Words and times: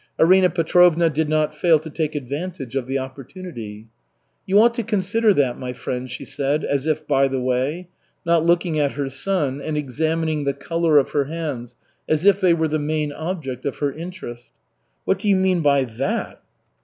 Arina 0.17 0.49
Petrovna 0.49 1.11
did 1.11 1.29
not 1.29 1.53
fail 1.53 1.77
to 1.77 1.87
take 1.91 2.15
advantage 2.15 2.75
of 2.75 2.87
the 2.87 2.97
opportunity. 2.97 3.85
"You 4.47 4.59
ought 4.59 4.73
to 4.73 4.81
consider 4.83 5.31
that, 5.35 5.59
my 5.59 5.73
friend," 5.73 6.09
she 6.09 6.25
said, 6.25 6.65
as 6.65 6.87
if 6.87 7.07
by 7.07 7.27
the 7.27 7.39
way, 7.39 7.87
not 8.25 8.43
looking 8.43 8.79
at 8.79 8.93
her 8.93 9.09
son 9.11 9.61
and 9.61 9.77
examining 9.77 10.43
the 10.43 10.55
color 10.55 10.97
of 10.97 11.11
her 11.11 11.25
hands 11.25 11.75
as 12.09 12.25
if 12.25 12.41
they 12.41 12.55
were 12.55 12.67
the 12.67 12.79
main 12.79 13.11
object 13.13 13.63
of 13.63 13.77
her 13.77 13.91
interest. 13.93 14.49
"What 15.05 15.19
do 15.19 15.29
you 15.29 15.35
mean 15.35 15.61
by 15.61 15.83
'that'?" 15.83 16.41